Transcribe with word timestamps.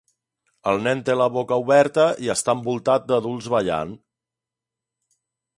El 0.71 0.79
nen 0.85 1.03
té 1.09 1.15
la 1.19 1.27
boca 1.35 1.59
oberta 1.65 2.07
i 2.29 2.33
està 2.37 2.57
envoltat 2.59 3.07
d'adults 3.13 3.53
ballant. 3.59 3.95